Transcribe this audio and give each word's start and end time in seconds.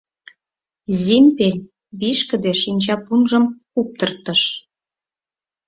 Зимпель 1.01 1.59
вишкыде 1.99 2.51
шинчапунжым 2.61 3.45
куптыртыш. 3.73 4.41